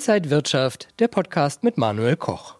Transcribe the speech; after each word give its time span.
Inside 0.00 0.30
Wirtschaft, 0.30 0.88
der 0.98 1.08
Podcast 1.08 1.62
mit 1.62 1.76
Manuel 1.76 2.16
Koch. 2.16 2.56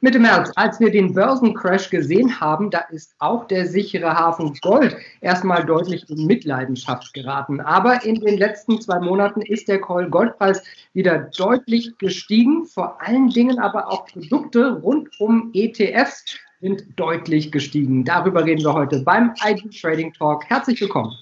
Mitte 0.00 0.20
März, 0.20 0.52
als 0.54 0.78
wir 0.78 0.92
den 0.92 1.12
Börsencrash 1.12 1.90
gesehen 1.90 2.38
haben, 2.38 2.70
da 2.70 2.78
ist 2.92 3.12
auch 3.18 3.48
der 3.48 3.66
sichere 3.66 4.14
Hafen 4.14 4.54
Gold 4.62 4.96
erstmal 5.20 5.66
deutlich 5.66 6.08
in 6.08 6.26
Mitleidenschaft 6.26 7.12
geraten. 7.12 7.60
Aber 7.60 8.04
in 8.04 8.20
den 8.20 8.38
letzten 8.38 8.80
zwei 8.80 9.00
Monaten 9.00 9.42
ist 9.42 9.66
der 9.66 9.80
Goldpreis 9.80 10.62
wieder 10.92 11.28
deutlich 11.36 11.98
gestiegen. 11.98 12.66
Vor 12.66 13.02
allen 13.02 13.30
Dingen 13.30 13.58
aber 13.58 13.90
auch 13.90 14.06
Produkte 14.06 14.74
rund 14.74 15.08
um 15.18 15.50
ETFs 15.54 16.24
sind 16.60 16.84
deutlich 16.94 17.50
gestiegen. 17.50 18.04
Darüber 18.04 18.44
reden 18.44 18.62
wir 18.62 18.74
heute 18.74 19.00
beim 19.00 19.34
ID 19.44 19.76
Trading 19.76 20.12
Talk. 20.12 20.44
Herzlich 20.48 20.80
willkommen. 20.80 21.16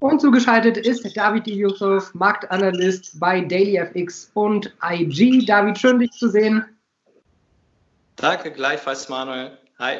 Und 0.00 0.18
zugeschaltet 0.18 0.78
ist 0.78 1.14
David 1.14 1.46
Yusuf, 1.46 2.14
Marktanalyst 2.14 3.20
bei 3.20 3.42
DailyFX 3.42 4.30
und 4.32 4.74
IG. 4.82 5.44
David, 5.44 5.78
schön 5.78 5.98
dich 5.98 6.10
zu 6.12 6.28
sehen. 6.28 6.64
Danke, 8.16 8.50
gleichfalls 8.50 9.10
Manuel. 9.10 9.58
Hi. 9.78 9.98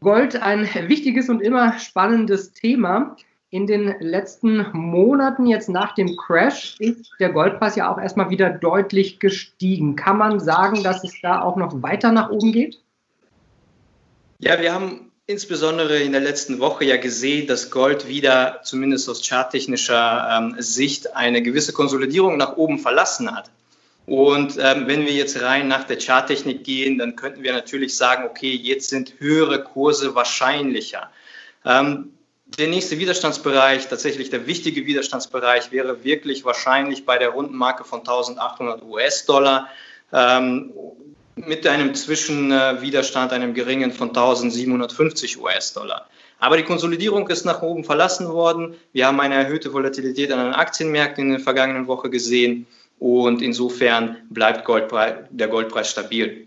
Gold, 0.00 0.40
ein 0.40 0.68
wichtiges 0.88 1.28
und 1.28 1.40
immer 1.40 1.76
spannendes 1.80 2.52
Thema. 2.52 3.16
In 3.50 3.66
den 3.66 3.96
letzten 3.98 4.66
Monaten, 4.72 5.46
jetzt 5.46 5.68
nach 5.68 5.94
dem 5.94 6.16
Crash, 6.16 6.76
ist 6.78 7.10
der 7.18 7.30
Goldpreis 7.30 7.74
ja 7.74 7.92
auch 7.92 7.98
erstmal 7.98 8.30
wieder 8.30 8.50
deutlich 8.50 9.18
gestiegen. 9.18 9.96
Kann 9.96 10.18
man 10.18 10.38
sagen, 10.38 10.84
dass 10.84 11.02
es 11.02 11.14
da 11.20 11.42
auch 11.42 11.56
noch 11.56 11.82
weiter 11.82 12.12
nach 12.12 12.30
oben 12.30 12.52
geht? 12.52 12.80
Ja, 14.38 14.60
wir 14.60 14.72
haben 14.72 15.05
insbesondere 15.26 15.98
in 15.98 16.12
der 16.12 16.20
letzten 16.20 16.60
Woche 16.60 16.84
ja 16.84 16.96
gesehen, 16.96 17.46
dass 17.46 17.70
Gold 17.70 18.06
wieder, 18.08 18.60
zumindest 18.62 19.08
aus 19.08 19.26
charttechnischer 19.26 20.28
ähm, 20.30 20.56
Sicht, 20.58 21.16
eine 21.16 21.42
gewisse 21.42 21.72
Konsolidierung 21.72 22.36
nach 22.36 22.56
oben 22.56 22.78
verlassen 22.78 23.34
hat. 23.34 23.50
Und 24.06 24.56
ähm, 24.58 24.86
wenn 24.86 25.04
wir 25.04 25.12
jetzt 25.12 25.40
rein 25.42 25.66
nach 25.66 25.82
der 25.82 25.98
Charttechnik 25.98 26.62
gehen, 26.62 26.96
dann 26.96 27.16
könnten 27.16 27.42
wir 27.42 27.52
natürlich 27.52 27.96
sagen, 27.96 28.24
okay, 28.24 28.54
jetzt 28.54 28.88
sind 28.88 29.14
höhere 29.18 29.64
Kurse 29.64 30.14
wahrscheinlicher. 30.14 31.10
Ähm, 31.64 32.12
der 32.46 32.68
nächste 32.68 33.00
Widerstandsbereich, 33.00 33.88
tatsächlich 33.88 34.30
der 34.30 34.46
wichtige 34.46 34.86
Widerstandsbereich, 34.86 35.72
wäre 35.72 36.04
wirklich 36.04 36.44
wahrscheinlich 36.44 37.04
bei 37.04 37.18
der 37.18 37.30
runden 37.30 37.56
Marke 37.56 37.82
von 37.82 37.98
1800 38.00 38.84
US-Dollar. 38.84 39.68
Ähm, 40.12 40.72
mit 41.36 41.66
einem 41.66 41.94
Zwischenwiderstand, 41.94 43.32
einem 43.32 43.54
geringen 43.54 43.92
von 43.92 44.08
1750 44.08 45.40
US-Dollar. 45.40 46.06
Aber 46.38 46.56
die 46.56 46.64
Konsolidierung 46.64 47.28
ist 47.28 47.44
nach 47.44 47.62
oben 47.62 47.84
verlassen 47.84 48.28
worden. 48.28 48.74
Wir 48.92 49.06
haben 49.06 49.20
eine 49.20 49.34
erhöhte 49.34 49.72
Volatilität 49.72 50.32
an 50.32 50.44
den 50.44 50.54
Aktienmärkten 50.54 51.24
in 51.24 51.30
der 51.32 51.40
vergangenen 51.40 51.86
Woche 51.86 52.10
gesehen 52.10 52.66
und 52.98 53.42
insofern 53.42 54.16
bleibt 54.30 54.64
Goldpreis, 54.64 55.14
der 55.30 55.48
Goldpreis 55.48 55.90
stabil. 55.90 56.46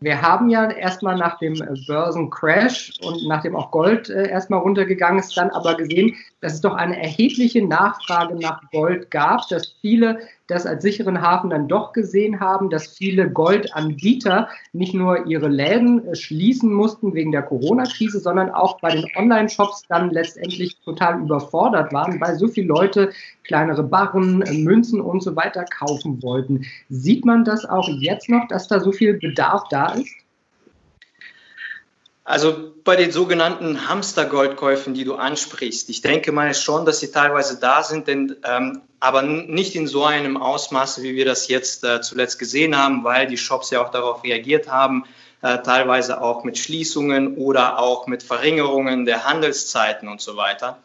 Wir 0.00 0.20
haben 0.20 0.50
ja 0.50 0.68
erstmal 0.68 1.16
nach 1.16 1.38
dem 1.38 1.62
Börsencrash 1.86 2.92
und 3.02 3.24
nachdem 3.28 3.54
auch 3.54 3.70
Gold 3.70 4.10
äh, 4.10 4.28
erstmal 4.28 4.58
runtergegangen 4.58 5.20
ist, 5.20 5.36
dann 5.36 5.50
aber 5.50 5.76
gesehen, 5.76 6.16
dass 6.40 6.54
es 6.54 6.60
doch 6.60 6.74
eine 6.74 7.00
erhebliche 7.00 7.64
Nachfrage 7.64 8.34
nach 8.34 8.60
Gold 8.72 9.12
gab, 9.12 9.48
dass 9.48 9.76
viele 9.80 10.18
das 10.46 10.66
als 10.66 10.82
sicheren 10.82 11.20
Hafen 11.20 11.50
dann 11.50 11.68
doch 11.68 11.92
gesehen 11.92 12.40
haben, 12.40 12.70
dass 12.70 12.86
viele 12.86 13.30
Goldanbieter 13.30 14.48
nicht 14.72 14.94
nur 14.94 15.26
ihre 15.26 15.48
Läden 15.48 16.06
äh, 16.06 16.14
schließen 16.14 16.72
mussten 16.72 17.14
wegen 17.14 17.32
der 17.32 17.42
Corona-Krise, 17.42 18.20
sondern 18.20 18.50
auch 18.50 18.80
bei 18.80 18.90
den 18.90 19.06
Online-Shops 19.16 19.82
dann 19.88 20.10
letztendlich 20.10 20.78
total 20.84 21.20
überfordert 21.20 21.92
waren, 21.92 22.20
weil 22.20 22.36
so 22.36 22.48
viele 22.48 22.68
Leute 22.68 23.12
kleinere 23.44 23.82
Barren, 23.82 24.42
äh, 24.42 24.52
Münzen 24.52 25.00
und 25.00 25.22
so 25.22 25.36
weiter 25.36 25.64
kaufen 25.64 26.22
wollten. 26.22 26.64
Sieht 26.88 27.24
man 27.24 27.44
das 27.44 27.64
auch 27.64 27.88
jetzt 27.88 28.28
noch, 28.28 28.46
dass 28.48 28.68
da 28.68 28.80
so 28.80 28.92
viel 28.92 29.14
Bedarf 29.14 29.64
da 29.70 29.92
ist? 29.94 30.21
Also 32.24 32.72
bei 32.84 32.94
den 32.94 33.10
sogenannten 33.10 33.88
Hamstergoldkäufen, 33.88 34.94
die 34.94 35.04
du 35.04 35.16
ansprichst, 35.16 35.88
ich 35.88 36.02
denke 36.02 36.30
mal 36.30 36.54
schon, 36.54 36.86
dass 36.86 37.00
sie 37.00 37.10
teilweise 37.10 37.58
da 37.58 37.82
sind, 37.82 38.06
denn, 38.06 38.36
ähm, 38.44 38.82
aber 39.00 39.22
nicht 39.22 39.74
in 39.74 39.88
so 39.88 40.04
einem 40.04 40.36
Ausmaße, 40.36 41.02
wie 41.02 41.16
wir 41.16 41.24
das 41.24 41.48
jetzt 41.48 41.82
äh, 41.82 42.00
zuletzt 42.00 42.38
gesehen 42.38 42.78
haben, 42.78 43.02
weil 43.02 43.26
die 43.26 43.36
Shops 43.36 43.70
ja 43.70 43.84
auch 43.84 43.90
darauf 43.90 44.22
reagiert 44.22 44.68
haben, 44.68 45.04
äh, 45.42 45.58
teilweise 45.62 46.20
auch 46.20 46.44
mit 46.44 46.58
Schließungen 46.58 47.36
oder 47.36 47.80
auch 47.80 48.06
mit 48.06 48.22
Verringerungen 48.22 49.04
der 49.04 49.24
Handelszeiten 49.24 50.08
und 50.08 50.20
so 50.20 50.36
weiter. 50.36 50.78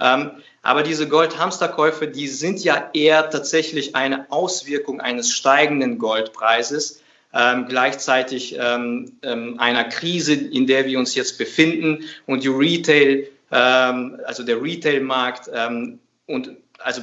Ähm, 0.00 0.32
aber 0.62 0.82
diese 0.82 1.08
Goldhamsterkäufe, 1.08 2.08
die 2.08 2.26
sind 2.26 2.64
ja 2.64 2.90
eher 2.92 3.30
tatsächlich 3.30 3.94
eine 3.94 4.26
Auswirkung 4.30 5.00
eines 5.00 5.30
steigenden 5.30 5.98
Goldpreises 5.98 7.01
ähm, 7.34 7.66
gleichzeitig 7.68 8.56
ähm, 8.58 9.12
ähm, 9.22 9.58
einer 9.58 9.84
Krise, 9.84 10.34
in 10.34 10.66
der 10.66 10.86
wir 10.86 10.98
uns 10.98 11.14
jetzt 11.14 11.38
befinden 11.38 12.04
und 12.26 12.44
die 12.44 12.48
Retail, 12.48 13.28
ähm, 13.50 14.20
also 14.26 14.42
der 14.42 14.62
Retailmarkt 14.62 15.50
ähm, 15.54 15.98
und 16.26 16.50
also 16.78 17.02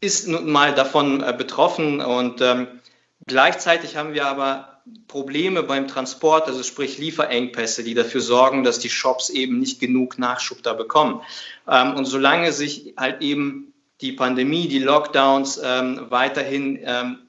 ist 0.00 0.28
nun 0.28 0.50
mal 0.50 0.74
davon 0.74 1.22
äh, 1.22 1.34
betroffen 1.36 2.00
und 2.00 2.40
ähm, 2.40 2.66
gleichzeitig 3.26 3.96
haben 3.96 4.12
wir 4.12 4.26
aber 4.26 4.80
Probleme 5.08 5.62
beim 5.62 5.88
Transport, 5.88 6.46
also 6.46 6.62
sprich 6.62 6.98
Lieferengpässe, 6.98 7.84
die 7.84 7.94
dafür 7.94 8.20
sorgen, 8.20 8.64
dass 8.64 8.78
die 8.78 8.90
Shops 8.90 9.30
eben 9.30 9.58
nicht 9.58 9.80
genug 9.80 10.18
Nachschub 10.18 10.62
da 10.62 10.74
bekommen. 10.74 11.22
Und 11.64 12.04
solange 12.04 12.52
sich 12.52 12.92
halt 12.98 13.22
eben 13.22 13.72
die 14.02 14.12
Pandemie, 14.12 14.68
die 14.68 14.80
Lockdowns 14.80 15.58
ähm, 15.64 16.02
weiterhin 16.10 16.78
ähm, 16.84 17.23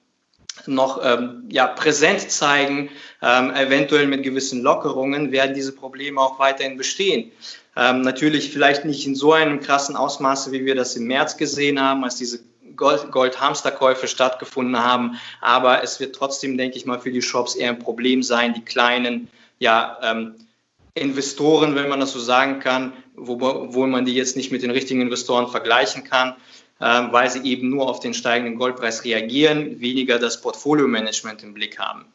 noch 0.67 1.01
ähm, 1.03 1.43
ja, 1.49 1.67
präsent 1.67 2.29
zeigen, 2.31 2.89
ähm, 3.21 3.53
eventuell 3.53 4.07
mit 4.07 4.23
gewissen 4.23 4.61
Lockerungen, 4.61 5.31
werden 5.31 5.53
diese 5.53 5.71
Probleme 5.71 6.19
auch 6.21 6.39
weiterhin 6.39 6.77
bestehen. 6.77 7.31
Ähm, 7.75 8.01
natürlich 8.01 8.51
vielleicht 8.51 8.85
nicht 8.85 9.05
in 9.05 9.15
so 9.15 9.33
einem 9.33 9.59
krassen 9.59 9.95
Ausmaße, 9.95 10.51
wie 10.51 10.65
wir 10.65 10.75
das 10.75 10.95
im 10.95 11.07
März 11.07 11.37
gesehen 11.37 11.79
haben, 11.81 12.03
als 12.03 12.15
diese 12.15 12.39
Gold-Hamsterkäufe 12.75 14.01
Gold 14.01 14.09
stattgefunden 14.09 14.77
haben. 14.77 15.19
Aber 15.41 15.83
es 15.83 15.99
wird 15.99 16.15
trotzdem, 16.15 16.57
denke 16.57 16.77
ich 16.77 16.85
mal, 16.85 16.99
für 16.99 17.11
die 17.11 17.21
Shops 17.21 17.55
eher 17.55 17.69
ein 17.69 17.79
Problem 17.79 18.23
sein, 18.23 18.53
die 18.53 18.61
kleinen 18.61 19.29
ja, 19.59 19.97
ähm, 20.03 20.35
Investoren, 20.93 21.75
wenn 21.75 21.89
man 21.89 21.99
das 21.99 22.13
so 22.13 22.19
sagen 22.19 22.59
kann, 22.59 22.93
wo, 23.15 23.85
man 23.85 24.05
die 24.05 24.13
jetzt 24.13 24.37
nicht 24.37 24.51
mit 24.51 24.63
den 24.63 24.71
richtigen 24.71 25.01
Investoren 25.01 25.49
vergleichen 25.49 26.03
kann, 26.03 26.35
weil 26.79 27.29
sie 27.29 27.43
eben 27.43 27.69
nur 27.69 27.89
auf 27.89 27.99
den 27.99 28.13
steigenden 28.13 28.57
Goldpreis 28.57 29.03
reagieren, 29.03 29.79
weniger 29.79 30.19
das 30.19 30.41
Portfolio-Management 30.41 31.43
im 31.43 31.53
Blick 31.53 31.79
haben. 31.79 32.05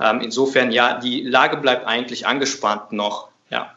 Ähm, 0.00 0.20
insofern, 0.20 0.72
ja, 0.72 0.98
die 0.98 1.22
Lage 1.22 1.58
bleibt 1.58 1.86
eigentlich 1.86 2.26
angespannt 2.26 2.92
noch, 2.92 3.28
ja. 3.50 3.74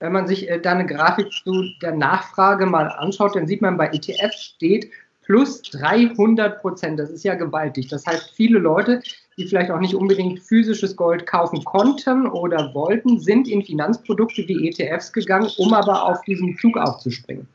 Wenn 0.00 0.12
man 0.12 0.26
sich 0.26 0.48
äh, 0.48 0.60
deine 0.60 0.86
Grafik 0.86 1.32
zu 1.32 1.64
der 1.80 1.92
Nachfrage 1.92 2.66
mal 2.66 2.88
anschaut, 2.88 3.36
dann 3.36 3.46
sieht 3.46 3.62
man 3.62 3.76
bei 3.76 3.86
ETF 3.86 4.32
steht 4.32 4.90
plus 5.24 5.62
300 5.62 6.60
Prozent. 6.60 6.98
Das 6.98 7.10
ist 7.10 7.24
ja 7.24 7.34
gewaltig. 7.34 7.88
Das 7.88 8.06
heißt, 8.06 8.32
viele 8.34 8.58
Leute, 8.58 9.02
die 9.36 9.46
vielleicht 9.46 9.70
auch 9.70 9.80
nicht 9.80 9.94
unbedingt 9.94 10.40
physisches 10.40 10.96
Gold 10.96 11.26
kaufen 11.26 11.64
konnten 11.64 12.26
oder 12.26 12.72
wollten, 12.74 13.18
sind 13.20 13.48
in 13.48 13.62
Finanzprodukte 13.62 14.46
wie 14.46 14.68
ETFs 14.68 15.12
gegangen, 15.12 15.50
um 15.58 15.74
aber 15.74 16.04
auf 16.04 16.22
diesen 16.22 16.56
Zug 16.58 16.76
aufzuspringen. 16.76 17.48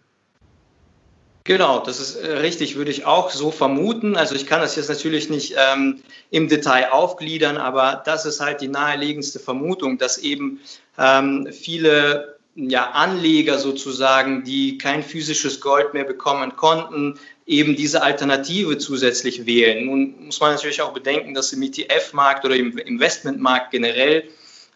Genau, 1.43 1.79
das 1.79 1.99
ist 1.99 2.15
äh, 2.15 2.33
richtig, 2.33 2.75
würde 2.75 2.91
ich 2.91 3.05
auch 3.05 3.31
so 3.31 3.49
vermuten. 3.49 4.15
Also 4.15 4.35
ich 4.35 4.45
kann 4.45 4.61
das 4.61 4.75
jetzt 4.75 4.89
natürlich 4.89 5.29
nicht 5.29 5.55
ähm, 5.57 6.01
im 6.29 6.47
Detail 6.47 6.91
aufgliedern, 6.91 7.57
aber 7.57 8.01
das 8.05 8.25
ist 8.25 8.39
halt 8.39 8.61
die 8.61 8.67
naheliegendste 8.67 9.39
Vermutung, 9.39 9.97
dass 9.97 10.19
eben 10.19 10.59
ähm, 10.99 11.47
viele 11.51 12.37
ja, 12.55 12.91
Anleger 12.91 13.57
sozusagen, 13.57 14.43
die 14.43 14.77
kein 14.77 15.03
physisches 15.03 15.61
Gold 15.61 15.93
mehr 15.93 16.03
bekommen 16.03 16.55
konnten, 16.55 17.17
eben 17.47 17.75
diese 17.75 18.03
Alternative 18.03 18.77
zusätzlich 18.77 19.45
wählen. 19.45 19.85
Nun 19.85 20.25
muss 20.25 20.39
man 20.39 20.53
natürlich 20.53 20.81
auch 20.81 20.93
bedenken, 20.93 21.33
dass 21.33 21.53
im 21.53 21.63
ETF-Markt 21.63 22.45
oder 22.45 22.55
im 22.55 22.77
Investmentmarkt 22.77 23.71
generell 23.71 24.25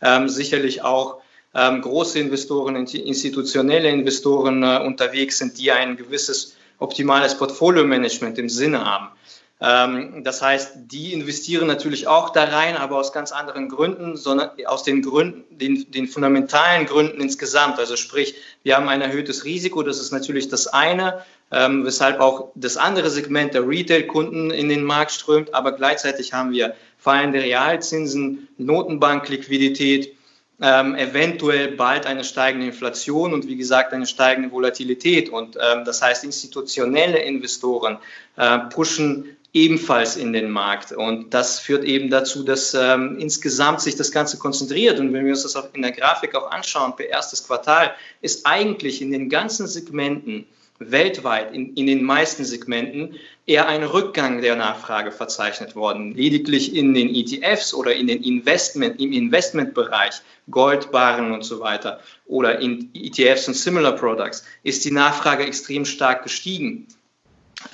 ähm, 0.02 0.30
sicherlich 0.30 0.82
auch 0.82 1.22
ähm, 1.54 1.82
große 1.82 2.20
Investoren, 2.20 2.76
institutionelle 2.76 3.90
Investoren 3.90 4.64
äh, 4.64 4.80
unterwegs 4.86 5.38
sind, 5.38 5.58
die 5.58 5.72
ein 5.72 5.96
gewisses 5.96 6.55
optimales 6.80 7.38
Portfolio-Management 7.38 8.38
im 8.38 8.50
Sinne 8.50 8.86
haben. 8.86 9.10
Ähm, 9.62 10.24
das 10.24 10.42
heißt, 10.42 10.74
die 10.92 11.14
investieren 11.14 11.68
natürlich 11.68 12.08
auch 12.08 12.32
da 12.32 12.44
rein, 12.44 12.76
aber 12.76 12.98
aus 12.98 13.14
ganz 13.14 13.32
anderen 13.32 13.70
Gründen, 13.70 14.18
sondern 14.18 14.52
aus 14.66 14.84
den 14.84 15.02
Gründen, 15.02 15.46
den, 15.50 15.90
den 15.92 16.08
fundamentalen 16.08 16.86
Gründen 16.86 17.22
insgesamt. 17.22 17.80
Also 17.80 17.96
sprich, 17.96 18.36
wir 18.64 18.76
haben 18.76 18.90
ein 18.90 19.02
erhöhtes 19.02 19.46
Risiko, 19.46 19.82
das 19.82 20.00
ist 20.00 20.12
natürlich 20.12 20.50
das 20.50 20.68
eine, 20.68 21.24
ähm, 21.52 21.86
weshalb 21.86 22.20
auch 22.20 22.50
das 22.56 22.76
andere 22.76 23.10
Segment 23.10 23.54
der 23.54 23.68
Retail-Kunden 23.68 24.52
in 24.52 24.68
den 24.68 24.84
Markt 24.84 25.12
strömt, 25.12 25.54
aber 25.54 25.72
gleichzeitig 25.72 26.34
haben 26.34 26.52
wir 26.52 26.76
fallende 26.98 27.40
Realzinsen, 27.40 28.50
Notenbankliquidität 28.58 30.15
ähm, 30.62 30.96
eventuell 30.96 31.72
bald 31.72 32.06
eine 32.06 32.24
steigende 32.24 32.68
Inflation 32.68 33.34
und 33.34 33.48
wie 33.48 33.58
gesagt 33.58 33.94
eine 33.94 34.06
steigende 34.06 34.52
Volatilität. 34.52 35.30
Und 35.30 35.58
ähm, 35.58 35.84
das 35.86 36.02
heißt, 36.02 36.24
institutionelle 36.24 37.20
Investoren 37.20 37.98
äh, 38.38 38.60
pushen 38.70 39.36
ebenfalls 39.54 40.18
in 40.18 40.34
den 40.34 40.50
Markt. 40.52 40.92
Und 40.92 41.34
das 41.34 41.60
führt 41.60 41.86
eben 41.86 42.10
dazu, 42.10 42.44
dass 42.44 42.74
ähm, 42.74 43.18
insgesamt 43.20 43.80
sich 43.82 43.96
das 43.96 44.12
Ganze 44.12 44.38
konzentriert. 44.38 45.00
Und 45.00 45.14
wenn 45.14 45.24
wir 45.24 45.32
uns 45.32 45.44
das 45.44 45.56
in 45.74 45.82
der 45.82 45.92
Grafik 45.92 46.36
auch 46.36 46.52
anschauen, 46.52 46.96
per 46.96 47.08
erstes 47.08 47.48
Quartal, 47.48 47.94
ist 48.22 48.46
eigentlich 48.46 49.02
in 49.02 49.12
den 49.12 49.30
ganzen 49.30 49.66
Segmenten 49.68 50.46
weltweit 50.80 51.54
in, 51.54 51.74
in 51.76 51.88
den 51.88 52.04
meisten 52.04 52.44
Segmenten 52.44 53.16
eher 53.46 53.68
ein 53.68 53.84
Rückgang 53.84 54.42
der 54.42 54.56
Nachfrage 54.56 55.12
verzeichnet 55.12 55.76
worden. 55.76 56.14
Lediglich 56.14 56.76
in 56.76 56.94
den 56.94 57.14
ETFs 57.14 57.74
oder 57.74 57.96
in 57.96 58.08
den 58.08 58.24
Investment, 58.24 59.00
im 59.00 59.14
Investmentbereich, 59.14 60.22
Goldbarren 60.50 61.32
und 61.32 61.44
so 61.44 61.60
weiter 61.60 62.00
oder 62.26 62.60
in 62.60 62.90
ETFs 62.94 63.48
und 63.48 63.54
Similar 63.54 63.94
Products 63.94 64.44
ist 64.64 64.84
die 64.86 64.92
Nachfrage 64.92 65.46
extrem 65.46 65.86
stark 65.86 66.24
gestiegen. 66.24 66.88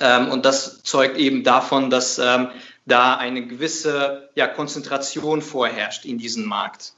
Ähm, 0.00 0.30
und 0.30 0.44
das 0.44 0.82
zeugt 0.82 1.18
eben 1.18 1.42
davon, 1.42 1.90
dass 1.90 2.18
ähm, 2.18 2.48
da 2.86 3.16
eine 3.16 3.46
gewisse 3.46 4.30
ja, 4.34 4.46
Konzentration 4.46 5.42
vorherrscht 5.42 6.04
in 6.04 6.18
diesem 6.18 6.44
Markt. 6.44 6.94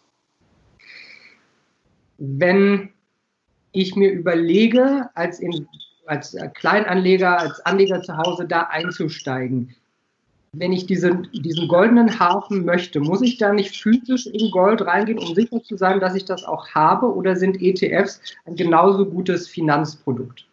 Wenn 2.19 2.91
ich 3.73 3.97
mir 3.97 4.11
überlege, 4.13 5.11
als 5.15 5.41
in 5.41 5.67
als 6.07 6.37
Kleinanleger, 6.55 7.39
als 7.39 7.61
Anleger 7.61 8.03
zu 8.03 8.17
Hause 8.17 8.47
da 8.47 8.63
einzusteigen. 8.63 9.75
Wenn 10.53 10.73
ich 10.73 10.87
diesen, 10.87 11.29
diesen 11.33 11.67
goldenen 11.67 12.21
Hafen 12.21 12.65
möchte, 12.65 13.01
muss 13.01 13.23
ich 13.23 13.39
da 13.39 13.53
nicht 13.53 13.77
physisch 13.77 14.27
in 14.27 14.51
Gold 14.53 14.83
reingehen, 14.83 15.19
um 15.19 15.35
sicher 15.35 15.63
zu 15.63 15.77
sein, 15.77 15.99
dass 15.99 16.15
ich 16.15 16.25
das 16.25 16.45
auch 16.45 16.69
habe? 16.69 17.13
Oder 17.13 17.35
sind 17.35 17.61
ETFs 17.61 18.21
ein 18.45 18.55
genauso 18.55 19.07
gutes 19.07 19.49
Finanzprodukt? 19.49 20.47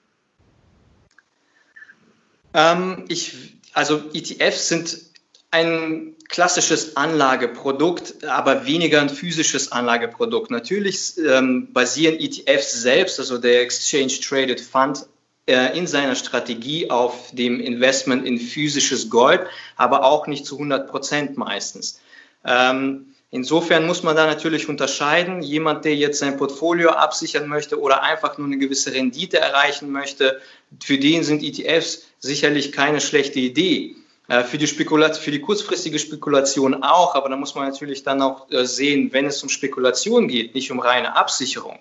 Ähm, 2.53 3.05
ich, 3.09 3.59
also 3.73 4.01
ETFs 4.13 4.69
sind 4.69 4.97
ein 5.51 6.15
klassisches 6.29 6.95
Anlageprodukt, 6.95 8.23
aber 8.23 8.65
weniger 8.65 9.01
ein 9.01 9.09
physisches 9.09 9.71
Anlageprodukt. 9.71 10.49
Natürlich 10.49 11.17
ähm, 11.17 11.71
basieren 11.73 12.15
ETFs 12.19 12.81
selbst, 12.81 13.19
also 13.19 13.37
der 13.37 13.61
Exchange 13.61 14.13
Traded 14.21 14.61
Fund, 14.61 14.99
äh, 14.99 15.10
in 15.53 15.87
seiner 15.87 16.15
Strategie 16.15 16.89
auf 16.89 17.31
dem 17.31 17.59
Investment 17.59 18.25
in 18.25 18.39
physisches 18.39 19.09
Gold, 19.09 19.41
aber 19.75 20.03
auch 20.03 20.27
nicht 20.27 20.45
zu 20.45 20.55
100 20.55 20.89
Prozent 20.89 21.37
meistens. 21.37 21.99
Ähm, 22.45 23.13
insofern 23.29 23.85
muss 23.85 24.03
man 24.03 24.15
da 24.15 24.25
natürlich 24.25 24.69
unterscheiden. 24.69 25.41
Jemand, 25.41 25.85
der 25.85 25.95
jetzt 25.95 26.19
sein 26.19 26.37
Portfolio 26.37 26.89
absichern 26.89 27.47
möchte 27.47 27.79
oder 27.79 28.03
einfach 28.03 28.37
nur 28.37 28.47
eine 28.47 28.57
gewisse 28.57 28.93
Rendite 28.93 29.39
erreichen 29.39 29.91
möchte, 29.91 30.41
für 30.81 30.97
den 30.97 31.23
sind 31.23 31.43
ETFs 31.43 32.07
sicherlich 32.19 32.71
keine 32.71 33.01
schlechte 33.01 33.39
Idee. 33.39 33.95
Äh, 34.27 34.43
für 34.43 34.57
die, 34.57 34.67
für 34.67 35.31
die 35.31 35.41
kurzfristige 35.41 35.99
Spekulation 35.99 36.83
auch, 36.83 37.15
aber 37.15 37.29
da 37.29 37.35
muss 37.35 37.55
man 37.55 37.67
natürlich 37.67 38.03
dann 38.03 38.21
auch 38.21 38.49
äh, 38.51 38.65
sehen, 38.65 39.11
wenn 39.11 39.25
es 39.25 39.43
um 39.43 39.49
Spekulation 39.49 40.27
geht, 40.27 40.55
nicht 40.55 40.71
um 40.71 40.79
reine 40.79 41.15
Absicherung 41.15 41.79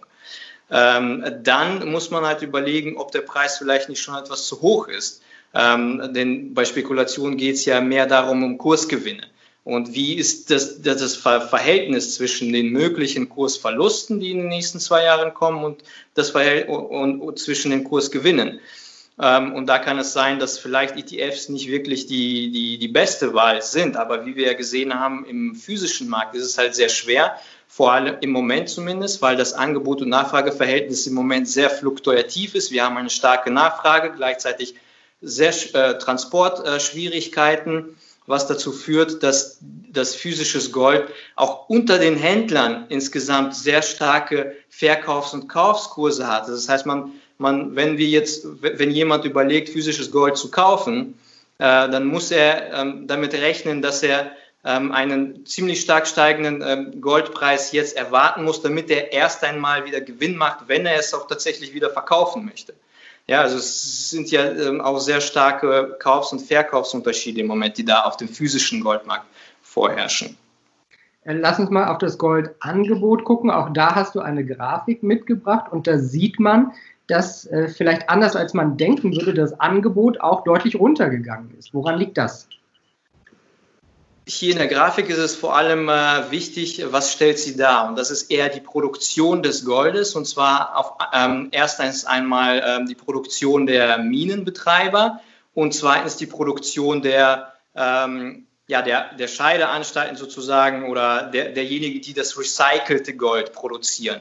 ähm, 0.71 1.25
dann 1.43 1.91
muss 1.91 2.11
man 2.11 2.25
halt 2.25 2.43
überlegen, 2.43 2.97
ob 2.97 3.13
der 3.13 3.23
Preis 3.23 3.59
vielleicht 3.59 3.89
nicht 3.89 4.01
schon 4.01 4.17
etwas 4.17 4.47
zu 4.47 4.61
hoch 4.61 4.89
ist. 4.89 5.23
Ähm, 5.55 6.13
denn 6.15 6.55
bei 6.55 6.65
Spekulation 6.65 7.37
geht 7.37 7.57
es 7.57 7.65
ja 7.65 7.81
mehr 7.81 8.07
darum, 8.07 8.45
um 8.45 8.59
Kursgewinne. 8.59 9.27
Und 9.65 9.95
wie 9.95 10.15
ist 10.15 10.51
das, 10.51 10.81
das 10.81 11.17
Verhältnis 11.17 12.15
zwischen 12.15 12.53
den 12.53 12.71
möglichen 12.71 13.29
Kursverlusten, 13.29 14.19
die 14.21 14.31
in 14.31 14.39
den 14.39 14.49
nächsten 14.49 14.81
zwei 14.81 15.05
Jahren 15.05 15.35
kommen, 15.35 15.65
und 15.65 15.83
das 16.15 16.31
Verhältnis 16.31 16.77
und, 16.77 17.21
und 17.21 17.39
zwischen 17.39 17.71
den 17.71 17.85
Kursgewinnen? 17.85 18.61
Ähm, 19.21 19.55
und 19.55 19.67
da 19.67 19.79
kann 19.79 19.99
es 19.99 20.13
sein, 20.13 20.39
dass 20.39 20.59
vielleicht 20.59 20.97
ETFs 20.97 21.49
nicht 21.51 21.69
wirklich 21.69 22.07
die, 22.07 22.51
die, 22.51 22.79
die 22.79 22.89
beste 22.89 23.35
Wahl 23.35 23.61
sind. 23.61 23.97
Aber 23.97 24.25
wie 24.25 24.35
wir 24.35 24.47
ja 24.47 24.55
gesehen 24.55 24.99
haben, 24.99 25.27
im 25.27 25.55
physischen 25.55 26.09
Markt 26.09 26.35
ist 26.35 26.45
es 26.45 26.57
halt 26.57 26.75
sehr 26.75 26.89
schwer, 26.89 27.37
vor 27.69 27.93
allem 27.93 28.17
im 28.21 28.31
Moment 28.31 28.69
zumindest, 28.69 29.21
weil 29.21 29.37
das 29.37 29.53
Angebot- 29.53 30.01
und 30.01 30.09
Nachfrageverhältnis 30.09 31.07
im 31.07 31.15
Moment 31.15 31.49
sehr 31.49 31.71
fluktuativ 31.71 32.55
ist. 32.55 32.71
Wir 32.71 32.85
haben 32.85 32.97
eine 32.97 33.11
starke 33.11 33.51
Nachfrage, 33.51 34.13
gleichzeitig 34.13 34.75
sehr 35.21 35.53
äh, 35.75 35.99
Transportschwierigkeiten, 35.99 37.97
was 38.27 38.47
dazu 38.47 38.73
führt, 38.73 39.23
dass 39.23 39.59
das 39.61 40.15
physisches 40.15 40.73
Gold 40.73 41.09
auch 41.37 41.69
unter 41.69 41.99
den 41.99 42.17
Händlern 42.17 42.87
insgesamt 42.89 43.55
sehr 43.55 43.83
starke 43.83 44.57
Verkaufs- 44.71 45.35
und 45.35 45.49
Kaufskurse 45.49 46.27
hat. 46.27 46.49
Das 46.49 46.69
heißt, 46.69 46.87
man, 46.87 47.13
man, 47.41 47.75
wenn 47.77 47.99
wir 47.99 48.07
jetzt, 48.07 48.47
wenn 48.63 48.91
jemand 48.91 49.25
überlegt, 49.25 49.71
physisches 49.71 50.11
Gold 50.11 50.37
zu 50.37 50.51
kaufen, 50.51 51.19
äh, 51.59 51.89
dann 51.89 52.07
muss 52.07 52.31
er 52.31 52.73
ähm, 52.73 53.07
damit 53.07 53.35
rechnen, 53.35 53.83
dass 53.83 54.03
er 54.03 54.33
ähm, 54.65 54.93
einen 54.93 55.47
ziemlich 55.47 55.81
stark 55.81 56.07
steigenden 56.07 56.63
ähm, 56.67 57.01
Goldpreis 57.01 57.73
jetzt 57.73 57.97
erwarten 57.97 58.45
muss, 58.45 58.63
damit 58.63 58.91
er 58.91 59.13
erst 59.13 59.43
einmal 59.43 59.85
wieder 59.85 60.01
Gewinn 60.01 60.37
macht, 60.37 60.69
wenn 60.69 60.87
er 60.87 60.99
es 60.99 61.15
auch 61.15 61.27
tatsächlich 61.27 61.75
wieder 61.75 61.91
verkaufen 61.91 62.45
möchte. 62.45 62.75
Ja, 63.27 63.43
also 63.43 63.57
es 63.57 64.11
sind 64.11 64.31
ja 64.31 64.51
ähm, 64.51 64.81
auch 64.81 64.99
sehr 64.99 65.21
starke 65.21 65.97
Kaufs- 65.99 66.33
und 66.33 66.41
Verkaufsunterschiede 66.41 67.41
im 67.41 67.47
Moment, 67.47 67.79
die 67.79 67.85
da 67.85 68.03
auf 68.03 68.17
dem 68.17 68.29
physischen 68.29 68.83
Goldmarkt 68.83 69.27
vorherrschen. 69.63 70.37
Lass 71.25 71.59
uns 71.59 71.71
mal 71.71 71.89
auf 71.89 71.99
das 71.99 72.17
Goldangebot 72.17 73.25
gucken. 73.25 73.51
Auch 73.51 73.73
da 73.73 73.95
hast 73.95 74.15
du 74.15 74.21
eine 74.21 74.45
Grafik 74.45 75.03
mitgebracht 75.03 75.71
und 75.71 75.87
da 75.87 75.99
sieht 75.99 76.41
man, 76.41 76.73
dass 77.11 77.47
äh, 77.47 77.69
vielleicht 77.69 78.09
anders 78.09 78.37
als 78.37 78.55
man 78.55 78.77
denken 78.77 79.15
würde, 79.15 79.35
das 79.35 79.59
Angebot 79.59 80.21
auch 80.21 80.45
deutlich 80.45 80.77
runtergegangen 80.77 81.57
ist. 81.59 81.75
Woran 81.75 81.99
liegt 81.99 82.17
das? 82.17 82.49
Hier 84.27 84.53
in 84.53 84.59
der 84.59 84.69
Grafik 84.69 85.09
ist 85.09 85.19
es 85.19 85.35
vor 85.35 85.57
allem 85.57 85.89
äh, 85.89 86.31
wichtig, 86.31 86.85
was 86.91 87.13
stellt 87.13 87.39
sie 87.39 87.57
dar? 87.57 87.89
Und 87.89 87.99
das 87.99 88.13
ist 88.13 88.31
eher 88.31 88.49
die 88.49 88.61
Produktion 88.61 89.43
des 89.43 89.65
Goldes 89.65 90.15
und 90.15 90.27
zwar 90.27 90.77
auf, 90.77 90.93
ähm, 91.13 91.49
erstens 91.51 92.05
einmal 92.05 92.63
ähm, 92.65 92.87
die 92.87 92.95
Produktion 92.95 93.67
der 93.67 93.99
Minenbetreiber 93.99 95.21
und 95.53 95.75
zweitens 95.75 96.17
die 96.17 96.27
Produktion 96.27 97.03
der, 97.03 97.55
ähm, 97.75 98.47
ja, 98.69 98.83
der, 98.83 99.15
der 99.15 99.27
Scheideanstalten 99.27 100.17
sozusagen 100.17 100.89
oder 100.89 101.25
der, 101.25 101.51
derjenigen, 101.51 102.01
die 102.01 102.15
das 102.15 102.39
recycelte 102.39 103.17
Gold 103.17 103.53
produzieren. 103.53 104.21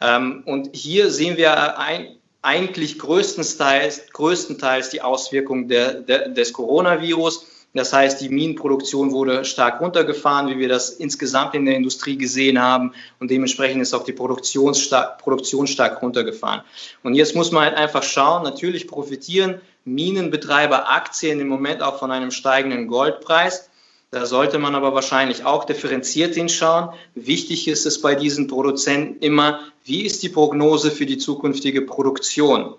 Ähm, 0.00 0.44
und 0.46 0.74
hier 0.74 1.10
sehen 1.10 1.36
wir 1.36 1.78
ein, 1.78 2.16
eigentlich 2.42 2.98
größtenteils, 2.98 4.12
größtenteils 4.12 4.90
die 4.90 5.00
Auswirkungen 5.00 5.68
der, 5.68 5.94
der, 5.94 6.28
des 6.28 6.52
Coronavirus 6.52 7.46
das 7.74 7.92
heißt, 7.92 8.20
die 8.20 8.28
Minenproduktion 8.28 9.12
wurde 9.12 9.46
stark 9.46 9.80
runtergefahren, 9.80 10.48
wie 10.48 10.58
wir 10.58 10.68
das 10.68 10.90
insgesamt 10.90 11.54
in 11.54 11.64
der 11.64 11.74
Industrie 11.74 12.18
gesehen 12.18 12.60
haben. 12.60 12.92
Und 13.18 13.30
dementsprechend 13.30 13.80
ist 13.80 13.94
auch 13.94 14.04
die 14.04 14.12
Produktion 14.12 14.74
stark, 14.74 15.18
Produktion 15.18 15.66
stark 15.66 16.02
runtergefahren. 16.02 16.62
Und 17.02 17.14
jetzt 17.14 17.34
muss 17.34 17.50
man 17.50 17.64
halt 17.64 17.76
einfach 17.76 18.02
schauen, 18.02 18.42
natürlich 18.42 18.86
profitieren 18.86 19.60
Minenbetreiber 19.84 20.90
Aktien 20.90 21.40
im 21.40 21.48
Moment 21.48 21.82
auch 21.82 21.98
von 21.98 22.10
einem 22.12 22.30
steigenden 22.30 22.88
Goldpreis. 22.88 23.70
Da 24.12 24.26
sollte 24.26 24.58
man 24.58 24.74
aber 24.74 24.92
wahrscheinlich 24.92 25.46
auch 25.46 25.64
differenziert 25.64 26.34
hinschauen. 26.34 26.90
Wichtig 27.14 27.66
ist 27.66 27.86
es 27.86 28.02
bei 28.02 28.14
diesen 28.14 28.46
Produzenten 28.46 29.22
immer, 29.22 29.60
wie 29.84 30.02
ist 30.02 30.22
die 30.22 30.28
Prognose 30.28 30.90
für 30.90 31.06
die 31.06 31.16
zukünftige 31.16 31.80
Produktion? 31.80 32.74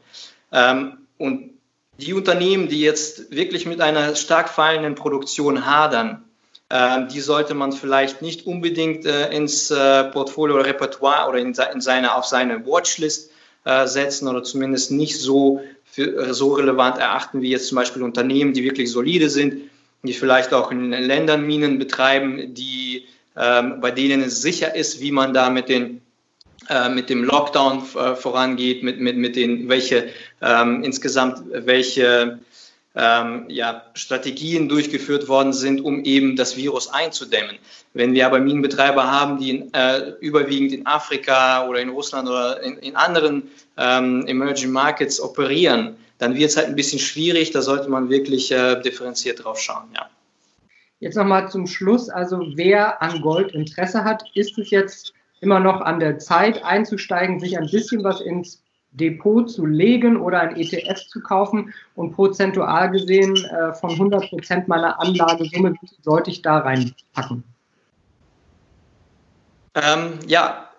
Ähm, 0.51 0.99
und 1.17 1.49
die 1.97 2.13
Unternehmen, 2.13 2.67
die 2.67 2.81
jetzt 2.81 3.31
wirklich 3.31 3.65
mit 3.65 3.81
einer 3.81 4.15
stark 4.15 4.47
fallenden 4.47 4.93
Produktion 4.93 5.65
hadern, 5.65 6.23
äh, 6.69 7.07
die 7.07 7.19
sollte 7.19 7.55
man 7.55 7.71
vielleicht 7.71 8.21
nicht 8.21 8.45
unbedingt 8.45 9.07
äh, 9.07 9.31
ins 9.35 9.71
äh, 9.71 10.03
Portfolio 10.03 10.53
oder 10.57 10.67
Repertoire 10.67 11.27
oder 11.27 11.39
in 11.39 11.81
seine, 11.81 12.13
auf 12.13 12.25
seine 12.25 12.63
Watchlist 12.67 13.31
äh, 13.65 13.87
setzen 13.87 14.27
oder 14.27 14.43
zumindest 14.43 14.91
nicht 14.91 15.19
so, 15.19 15.61
für, 15.83 16.31
so 16.35 16.53
relevant 16.53 16.99
erachten 16.99 17.41
wie 17.41 17.49
jetzt 17.49 17.69
zum 17.69 17.77
Beispiel 17.77 18.03
Unternehmen, 18.03 18.53
die 18.53 18.63
wirklich 18.63 18.91
solide 18.91 19.31
sind, 19.31 19.71
die 20.03 20.13
vielleicht 20.13 20.53
auch 20.53 20.71
in 20.71 20.91
Ländern 20.91 21.45
Minen 21.47 21.79
betreiben, 21.79 22.53
die, 22.53 23.07
ähm, 23.37 23.79
bei 23.79 23.91
denen 23.91 24.21
es 24.21 24.41
sicher 24.41 24.75
ist, 24.75 25.01
wie 25.01 25.11
man 25.11 25.33
da 25.33 25.49
mit 25.49 25.69
den 25.69 26.01
äh, 26.69 26.89
mit 26.89 27.09
dem 27.09 27.23
Lockdown 27.25 27.83
äh, 27.95 28.15
vorangeht, 28.15 28.83
mit, 28.83 28.99
mit, 28.99 29.17
mit 29.17 29.35
den, 29.35 29.67
welche 29.67 30.09
ähm, 30.41 30.83
insgesamt 30.83 31.41
welche 31.51 32.39
ähm, 32.95 33.45
ja, 33.47 33.83
Strategien 33.93 34.69
durchgeführt 34.69 35.27
worden 35.27 35.53
sind, 35.53 35.81
um 35.81 36.03
eben 36.03 36.35
das 36.35 36.57
Virus 36.57 36.87
einzudämmen. 36.89 37.57
Wenn 37.93 38.13
wir 38.13 38.25
aber 38.25 38.39
Minenbetreiber 38.39 39.09
haben, 39.09 39.39
die 39.39 39.49
in, 39.49 39.73
äh, 39.73 40.11
überwiegend 40.19 40.73
in 40.73 40.85
Afrika 40.85 41.67
oder 41.67 41.79
in 41.79 41.89
Russland 41.89 42.29
oder 42.29 42.61
in, 42.61 42.77
in 42.77 42.95
anderen 42.95 43.49
ähm, 43.77 44.25
Emerging 44.27 44.71
Markets 44.71 45.19
operieren, 45.19 45.95
dann 46.19 46.35
wird 46.35 46.51
es 46.51 46.57
halt 46.57 46.67
ein 46.67 46.75
bisschen 46.75 46.99
schwierig. 46.99 47.51
Da 47.51 47.61
sollte 47.61 47.89
man 47.89 48.09
wirklich 48.09 48.51
äh, 48.51 48.81
differenziert 48.81 49.43
drauf 49.43 49.59
schauen. 49.59 49.89
Ja. 49.95 50.09
Jetzt 50.99 51.15
nochmal 51.15 51.49
zum 51.49 51.67
Schluss. 51.67 52.09
Also 52.09 52.41
wer 52.55 53.01
an 53.01 53.21
Gold 53.21 53.53
Interesse 53.53 54.05
hat, 54.05 54.23
ist 54.35 54.57
es 54.57 54.69
jetzt 54.69 55.13
immer 55.41 55.59
noch 55.59 55.81
an 55.81 55.99
der 55.99 56.19
Zeit 56.19 56.63
einzusteigen, 56.63 57.39
sich 57.39 57.57
ein 57.57 57.69
bisschen 57.69 58.03
was 58.03 58.21
ins 58.21 58.62
Depot 58.93 59.49
zu 59.49 59.65
legen 59.65 60.17
oder 60.17 60.41
ein 60.41 60.55
ETF 60.55 61.07
zu 61.07 61.21
kaufen 61.21 61.73
und 61.95 62.13
prozentual 62.13 62.91
gesehen 62.91 63.35
äh, 63.35 63.73
von 63.73 63.91
100 63.91 64.29
Prozent 64.29 64.67
meiner 64.67 64.99
Anlagesumme 64.99 65.75
sollte 66.01 66.29
ich 66.31 66.41
da 66.41 66.59
reinpacken? 66.59 67.43
Ähm, 69.75 70.19
ja, 70.27 70.69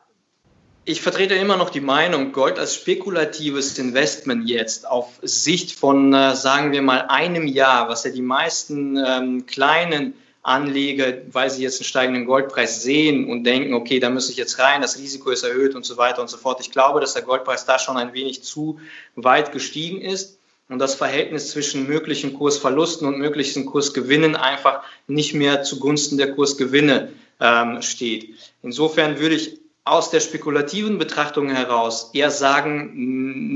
ich 0.85 1.01
vertrete 1.01 1.35
immer 1.35 1.57
noch 1.57 1.71
die 1.71 1.81
Meinung, 1.81 2.33
Gold 2.33 2.59
als 2.59 2.75
spekulatives 2.75 3.79
Investment 3.79 4.49
jetzt 4.49 4.87
auf 4.87 5.19
Sicht 5.23 5.73
von, 5.73 6.13
äh, 6.13 6.37
sagen 6.37 6.73
wir 6.73 6.83
mal, 6.83 7.07
einem 7.09 7.47
Jahr, 7.47 7.89
was 7.89 8.05
ja 8.05 8.11
die 8.11 8.23
meisten 8.23 8.97
ähm, 8.97 9.47
kleinen 9.47 10.15
Anleger, 10.45 11.15
weil 11.33 11.49
sie 11.49 11.63
jetzt 11.63 11.81
einen 11.81 11.87
steigenden 11.87 12.27
Goldpreis 12.27 12.83
sehen 12.83 13.31
und 13.31 13.45
denken, 13.45 13.73
okay, 13.73 13.99
da 13.99 14.11
muss 14.11 14.29
ich 14.29 14.37
jetzt 14.37 14.59
rein, 14.59 14.83
das 14.83 14.99
Risiko 14.99 15.31
ist 15.31 15.43
erhöht 15.43 15.75
und 15.75 15.87
so 15.87 15.97
weiter 15.97 16.21
und 16.21 16.29
so 16.29 16.37
fort. 16.37 16.61
Ich 16.61 16.71
glaube, 16.71 17.01
dass 17.01 17.15
der 17.15 17.23
Goldpreis 17.23 17.65
da 17.65 17.79
schon 17.79 17.97
ein 17.97 18.13
wenig 18.13 18.45
zu 18.45 18.79
weit 19.17 19.53
gestiegen 19.53 20.03
ist 20.03 20.39
und 20.69 20.79
das 20.79 20.95
Verhältnis 20.95 21.51
zwischen 21.51 21.87
möglichen 21.87 22.35
Kursverlusten 22.35 23.09
und 23.09 23.19
möglichen 23.19 23.65
Kursgewinnen 23.65 24.37
einfach 24.37 24.83
nicht 25.07 25.33
mehr 25.33 25.63
zugunsten 25.63 26.19
der 26.19 26.35
Kursgewinne 26.35 27.13
ähm, 27.41 27.81
steht. 27.81 28.35
Insofern 28.63 29.19
würde 29.19 29.37
ich 29.37 29.59
aus 29.85 30.11
der 30.11 30.21
spekulativen 30.21 30.99
Betrachtung 30.99 31.51
heraus 31.51 32.11
eher 32.13 32.31
sagen, 32.31 32.93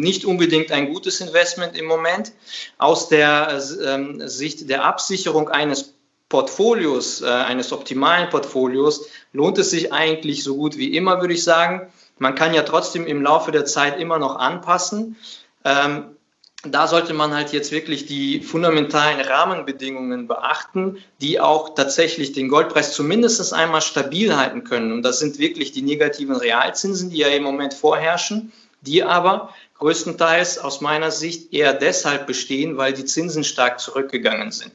nicht 0.00 0.24
unbedingt 0.24 0.72
ein 0.72 0.92
gutes 0.92 1.20
Investment 1.20 1.76
im 1.76 1.86
Moment. 1.86 2.32
Aus 2.78 3.08
der 3.08 3.62
ähm, 3.84 4.26
Sicht 4.26 4.68
der 4.68 4.84
Absicherung 4.84 5.48
eines 5.48 5.94
Portfolios, 6.28 7.22
äh, 7.22 7.26
eines 7.26 7.72
optimalen 7.72 8.28
Portfolios, 8.28 9.08
lohnt 9.32 9.58
es 9.58 9.70
sich 9.70 9.92
eigentlich 9.92 10.44
so 10.44 10.56
gut 10.56 10.76
wie 10.76 10.94
immer, 10.94 11.20
würde 11.20 11.34
ich 11.34 11.44
sagen. 11.44 11.90
Man 12.18 12.34
kann 12.34 12.54
ja 12.54 12.62
trotzdem 12.62 13.06
im 13.06 13.22
Laufe 13.22 13.50
der 13.50 13.64
Zeit 13.64 13.98
immer 13.98 14.18
noch 14.18 14.36
anpassen. 14.36 15.16
Ähm, 15.64 16.16
da 16.64 16.88
sollte 16.88 17.14
man 17.14 17.34
halt 17.34 17.52
jetzt 17.52 17.70
wirklich 17.70 18.06
die 18.06 18.40
fundamentalen 18.40 19.20
Rahmenbedingungen 19.20 20.26
beachten, 20.26 20.98
die 21.20 21.38
auch 21.38 21.74
tatsächlich 21.76 22.32
den 22.32 22.48
Goldpreis 22.48 22.92
zumindest 22.92 23.52
einmal 23.52 23.80
stabil 23.80 24.36
halten 24.36 24.64
können. 24.64 24.90
Und 24.90 25.02
das 25.02 25.20
sind 25.20 25.38
wirklich 25.38 25.70
die 25.70 25.82
negativen 25.82 26.34
Realzinsen, 26.34 27.10
die 27.10 27.18
ja 27.18 27.28
im 27.28 27.44
Moment 27.44 27.74
vorherrschen, 27.74 28.52
die 28.80 29.04
aber 29.04 29.54
größtenteils 29.78 30.58
aus 30.58 30.80
meiner 30.80 31.12
Sicht 31.12 31.52
eher 31.52 31.74
deshalb 31.74 32.26
bestehen, 32.26 32.76
weil 32.76 32.92
die 32.92 33.04
Zinsen 33.04 33.44
stark 33.44 33.78
zurückgegangen 33.78 34.50
sind. 34.50 34.72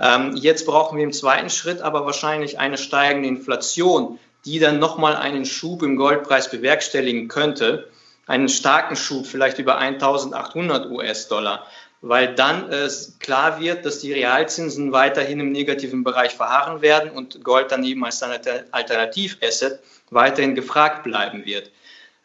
Ähm, 0.00 0.36
jetzt 0.36 0.66
brauchen 0.66 0.96
wir 0.96 1.04
im 1.04 1.12
zweiten 1.12 1.50
Schritt 1.50 1.80
aber 1.80 2.06
wahrscheinlich 2.06 2.58
eine 2.58 2.78
steigende 2.78 3.28
Inflation, 3.28 4.18
die 4.44 4.58
dann 4.58 4.78
nochmal 4.78 5.16
einen 5.16 5.44
Schub 5.44 5.82
im 5.82 5.96
Goldpreis 5.96 6.50
bewerkstelligen 6.50 7.28
könnte 7.28 7.88
einen 8.26 8.48
starken 8.48 8.96
Schub, 8.96 9.26
vielleicht 9.26 9.58
über 9.58 9.78
1800 9.78 10.90
US-Dollar, 10.90 11.66
weil 12.00 12.34
dann 12.34 12.70
äh, 12.70 12.88
klar 13.20 13.60
wird, 13.60 13.84
dass 13.84 14.00
die 14.00 14.12
Realzinsen 14.12 14.92
weiterhin 14.92 15.40
im 15.40 15.52
negativen 15.52 16.04
Bereich 16.04 16.34
verharren 16.34 16.82
werden 16.82 17.10
und 17.10 17.44
Gold 17.44 17.70
dann 17.70 17.84
eben 17.84 18.04
als 18.04 18.22
Alternativasset 18.22 19.80
weiterhin 20.10 20.54
gefragt 20.54 21.04
bleiben 21.04 21.44
wird. 21.44 21.70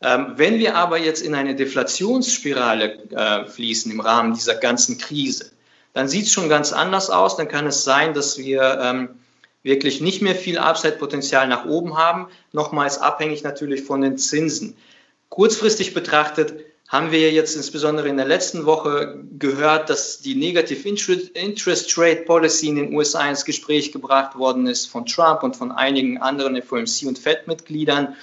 Ähm, 0.01 0.33
wenn 0.35 0.59
wir 0.59 0.75
aber 0.75 0.97
jetzt 0.97 1.21
in 1.21 1.33
eine 1.33 1.55
Deflationsspirale 1.55 3.09
äh, 3.11 3.45
fließen 3.45 3.91
im 3.91 3.99
Rahmen 3.99 4.33
dieser 4.33 4.55
ganzen 4.55 4.97
Krise, 4.97 5.51
dann 5.97 6.07
sieht 6.07 6.27
es 6.27 6.31
schon 6.31 6.47
ganz 6.47 6.73
anders 6.73 7.09
aus. 7.09 7.37
Dann 7.37 7.47
kann 7.47 7.65
es 7.65 7.83
sein, 7.83 8.13
dass 8.13 8.37
wir 8.37 8.79
ähm, 8.79 9.09
wirklich 9.63 9.99
nicht 9.99 10.21
mehr 10.21 10.35
viel 10.35 10.59
Upside-Potenzial 10.59 11.47
nach 11.47 11.65
oben 11.65 11.97
haben. 11.97 12.27
Nochmals 12.51 12.99
abhängig 12.99 13.41
natürlich 13.41 13.81
von 13.81 14.01
den 14.01 14.19
Zinsen. 14.19 14.77
Kurzfristig 15.29 15.95
betrachtet 15.95 16.53
haben 16.87 17.11
wir 17.11 17.31
jetzt 17.31 17.55
insbesondere 17.55 18.09
in 18.09 18.15
der 18.15 18.27
letzten 18.27 18.67
Woche 18.67 19.23
gehört, 19.39 19.89
dass 19.89 20.19
die 20.19 20.35
Negative 20.35 20.87
Interest 20.87 21.97
Rate 21.97 22.21
Policy 22.21 22.67
in 22.67 22.75
den 22.75 22.93
USA 22.93 23.27
ins 23.27 23.43
Gespräch 23.43 23.91
gebracht 23.91 24.37
worden 24.37 24.67
ist 24.67 24.85
von 24.85 25.07
Trump 25.07 25.41
und 25.41 25.55
von 25.55 25.71
einigen 25.71 26.19
anderen 26.19 26.61
FOMC 26.61 27.07
und 27.07 27.17
Fed-Mitgliedern. 27.17 28.15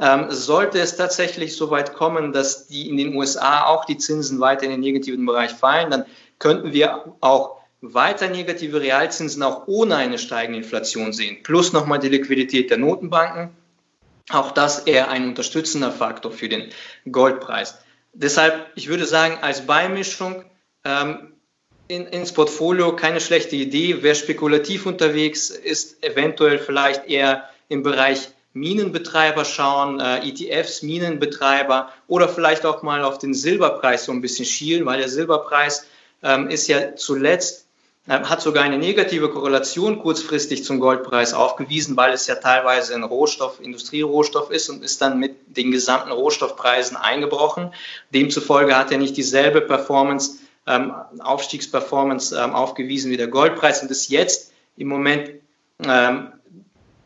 Ähm, 0.00 0.26
sollte 0.30 0.80
es 0.80 0.96
tatsächlich 0.96 1.54
so 1.54 1.70
weit 1.70 1.92
kommen, 1.92 2.32
dass 2.32 2.66
die 2.66 2.88
in 2.88 2.96
den 2.96 3.14
USA 3.14 3.66
auch 3.66 3.84
die 3.84 3.98
Zinsen 3.98 4.40
weiter 4.40 4.64
in 4.64 4.70
den 4.70 4.80
negativen 4.80 5.24
Bereich 5.26 5.52
fallen, 5.52 5.90
dann 5.90 6.04
könnten 6.38 6.72
wir 6.72 7.16
auch 7.20 7.60
weiter 7.80 8.28
negative 8.28 8.80
Realzinsen 8.80 9.42
auch 9.42 9.66
ohne 9.66 9.96
eine 9.96 10.18
steigende 10.18 10.58
Inflation 10.58 11.12
sehen. 11.12 11.42
Plus 11.42 11.72
nochmal 11.72 11.98
die 11.98 12.08
Liquidität 12.08 12.70
der 12.70 12.78
Notenbanken 12.78 13.50
auch 14.30 14.52
das 14.52 14.80
eher 14.80 15.10
ein 15.10 15.28
unterstützender 15.28 15.92
Faktor 15.92 16.32
für 16.32 16.48
den 16.48 16.70
Goldpreis. 17.10 17.78
Deshalb, 18.12 18.66
ich 18.74 18.88
würde 18.88 19.04
sagen, 19.04 19.38
als 19.42 19.66
Beimischung 19.66 20.44
ähm, 20.84 21.34
in, 21.88 22.06
ins 22.06 22.32
Portfolio 22.32 22.96
keine 22.96 23.20
schlechte 23.20 23.56
Idee. 23.56 23.98
Wer 24.02 24.14
spekulativ 24.14 24.86
unterwegs 24.86 25.50
ist, 25.50 26.02
eventuell 26.02 26.58
vielleicht 26.58 27.06
eher 27.06 27.48
im 27.68 27.82
Bereich 27.82 28.28
Minenbetreiber 28.54 29.44
schauen, 29.44 30.00
äh, 30.00 30.26
ETFs, 30.26 30.82
Minenbetreiber 30.82 31.92
oder 32.06 32.28
vielleicht 32.28 32.64
auch 32.64 32.82
mal 32.82 33.02
auf 33.02 33.18
den 33.18 33.34
Silberpreis 33.34 34.04
so 34.04 34.12
ein 34.12 34.20
bisschen 34.20 34.46
schielen, 34.46 34.86
weil 34.86 34.98
der 34.98 35.08
Silberpreis 35.08 35.86
ähm, 36.24 36.48
ist 36.50 36.66
ja 36.66 36.96
zuletzt 36.96 37.64
hat 38.06 38.42
sogar 38.42 38.64
eine 38.64 38.76
negative 38.76 39.30
Korrelation 39.30 39.98
kurzfristig 39.98 40.62
zum 40.62 40.78
Goldpreis 40.78 41.32
aufgewiesen, 41.32 41.96
weil 41.96 42.12
es 42.12 42.26
ja 42.26 42.34
teilweise 42.34 42.94
ein 42.94 43.02
Rohstoff, 43.02 43.60
Industrierohstoff 43.60 44.50
ist 44.50 44.68
und 44.68 44.84
ist 44.84 45.00
dann 45.00 45.18
mit 45.18 45.36
den 45.56 45.70
gesamten 45.70 46.12
Rohstoffpreisen 46.12 46.98
eingebrochen. 46.98 47.72
Demzufolge 48.12 48.76
hat 48.76 48.92
er 48.92 48.98
nicht 48.98 49.16
dieselbe 49.16 49.62
Performance, 49.62 50.38
ähm, 50.66 50.92
Aufstiegsperformance 51.18 52.36
ähm, 52.38 52.54
aufgewiesen 52.54 53.10
wie 53.10 53.16
der 53.16 53.28
Goldpreis 53.28 53.80
und 53.82 53.90
ist 53.90 54.10
jetzt 54.10 54.52
im 54.76 54.88
Moment 54.88 55.30
ähm, 55.82 56.32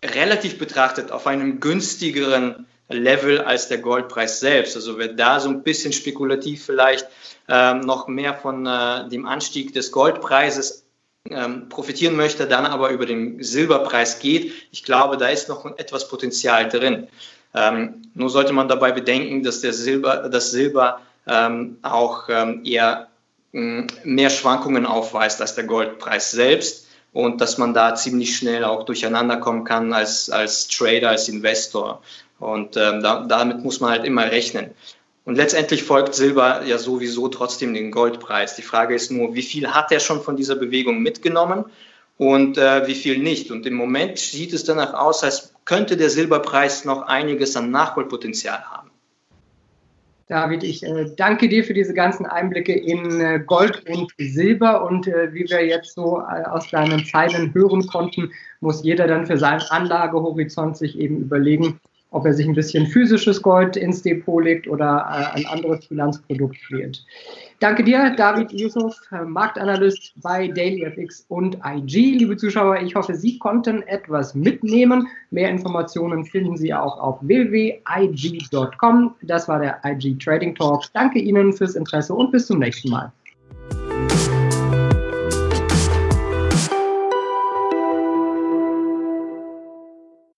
relativ 0.05 0.59
betrachtet 0.59 1.13
auf 1.13 1.29
einem 1.29 1.61
günstigeren 1.61 2.67
Level 2.88 3.40
als 3.40 3.68
der 3.68 3.78
Goldpreis 3.78 4.40
selbst. 4.40 4.76
Also 4.76 4.99
wer 4.99 5.09
da 5.09 5.40
so 5.40 5.49
ein 5.49 5.62
bisschen 5.62 5.92
spekulativ 5.92 6.64
vielleicht 6.64 7.07
ähm, 7.49 7.80
noch 7.80 8.09
mehr 8.09 8.35
von 8.35 8.66
äh, 8.66 9.09
dem 9.09 9.26
Anstieg 9.26 9.73
des 9.75 9.92
Goldpreises 9.92 10.87
ähm, 11.30 11.68
profitieren 11.68 12.16
möchte, 12.16 12.47
dann 12.47 12.66
aber 12.66 12.90
über 12.90 13.07
den 13.07 13.42
Silberpreis 13.42 14.18
geht. 14.18 14.52
Ich 14.71 14.85
glaube, 14.85 15.16
da 15.16 15.28
ist 15.28 15.49
noch 15.49 15.66
etwas 15.78 16.09
Potenzial 16.09 16.68
drin. 16.68 17.09
Ähm, 17.54 18.02
nur 18.14 18.30
sollte 18.30 18.52
man 18.52 18.68
dabei 18.68 18.92
bedenken, 18.92 19.42
dass 19.42 19.61
der 19.61 19.73
Silber, 19.73 20.28
das 20.28 20.50
Silber 20.50 21.00
ähm, 21.26 21.78
auch 21.83 22.28
ähm, 22.28 22.62
eher 22.64 23.09
mh, 23.52 23.87
mehr 24.04 24.30
Schwankungen 24.30 24.87
aufweist 24.87 25.40
als 25.40 25.54
der 25.54 25.64
Goldpreis 25.64 26.30
selbst 26.30 26.87
und 27.12 27.40
dass 27.40 27.59
man 27.59 27.75
da 27.75 27.95
ziemlich 27.95 28.37
schnell 28.37 28.64
auch 28.64 28.85
durcheinander 28.85 29.38
kommen 29.38 29.64
kann 29.64 29.92
als, 29.92 30.30
als 30.30 30.68
Trader, 30.68 31.11
als 31.11 31.28
Investor. 31.28 32.02
Und 32.38 32.76
ähm, 32.76 33.02
da, 33.02 33.25
damit 33.26 33.64
muss 33.64 33.80
man 33.80 33.90
halt 33.90 34.04
immer 34.04 34.30
rechnen. 34.30 34.71
Und 35.25 35.35
letztendlich 35.35 35.83
folgt 35.83 36.14
Silber 36.14 36.64
ja 36.64 36.78
sowieso 36.78 37.28
trotzdem 37.28 37.75
den 37.75 37.90
Goldpreis. 37.90 38.57
Die 38.57 38.62
Frage 38.62 38.95
ist 38.95 39.11
nur, 39.11 39.35
wie 39.35 39.42
viel 39.42 39.68
hat 39.68 39.92
er 39.92 40.00
schon 40.00 40.23
von 40.23 40.37
dieser 40.37 40.57
Bewegung 40.57 41.02
mitgenommen 41.02 41.66
und 42.16 42.57
äh, 42.57 42.87
wie 42.87 42.95
viel 42.95 43.18
nicht. 43.18 43.50
Und 43.50 43.66
im 43.66 43.75
Moment 43.75 44.18
sieht 44.18 44.52
es 44.52 44.64
danach 44.64 44.95
aus, 44.95 45.23
als 45.25 45.54
könnte 45.64 45.97
der 45.97 46.09
Silberpreis 46.09 46.85
noch 46.85 47.02
einiges 47.02 47.57
an 47.57 47.71
Nachholpotenzial 47.71 48.62
haben. 48.71 48.90
David, 50.28 50.62
ich 50.62 50.83
äh, 50.83 51.07
danke 51.16 51.49
dir 51.49 51.64
für 51.64 51.75
diese 51.75 51.95
ganzen 51.95 52.26
Einblicke 52.26 52.75
in 52.75 53.21
äh, 53.21 53.40
Gold 53.45 53.85
und 53.88 54.12
Silber 54.18 54.85
und 54.85 55.07
äh, 55.09 55.33
wie 55.33 55.49
wir 55.49 55.64
jetzt 55.66 55.95
so 55.95 56.21
aus 56.21 56.71
deinen 56.71 57.04
Zeilen 57.07 57.54
hören 57.54 57.87
konnten, 57.87 58.30
muss 58.61 58.83
jeder 58.83 59.07
dann 59.07 59.26
für 59.26 59.38
seinen 59.38 59.62
Anlagehorizont 59.62 60.76
sich 60.76 60.99
eben 60.99 61.18
überlegen, 61.18 61.80
ob 62.11 62.25
er 62.25 62.33
sich 62.35 62.47
ein 62.47 62.55
bisschen 62.55 62.87
physisches 62.87 63.43
Gold 63.43 63.77
ins 63.77 64.03
Depot 64.03 64.43
legt 64.43 64.67
oder 64.67 65.07
äh, 65.11 65.37
ein 65.37 65.47
anderes 65.47 65.85
Finanzprodukt 65.87 66.59
wählt. 66.71 67.05
Danke 67.61 67.83
dir, 67.83 68.15
David 68.17 68.53
Yusuf, 68.53 68.95
Marktanalyst 69.27 70.12
bei 70.23 70.47
DailyFX 70.49 71.25
und 71.29 71.59
IG. 71.65 72.19
Liebe 72.19 72.37
Zuschauer, 72.37 72.81
ich 72.81 72.95
hoffe, 72.95 73.15
Sie 73.15 73.38
konnten 73.38 73.83
etwas 73.88 74.35
mitnehmen. 74.35 75.09
Mehr 75.31 75.50
Informationen 75.50 76.25
finden 76.25 76.57
Sie 76.57 76.73
auch 76.73 76.99
auf 76.99 77.19
www.ig.com. 77.21 79.15
Das 79.23 79.49
war 79.49 79.59
der 79.59 79.81
IG 79.85 80.17
Trading 80.19 80.55
Talk. 80.55 80.85
Danke 80.95 81.19
Ihnen 81.19 81.53
fürs 81.53 81.75
Interesse 81.75 82.15
und 82.15 82.31
bis 82.31 82.47
zum 82.47 82.61
nächsten 82.61 82.91
Mal. 82.91 83.12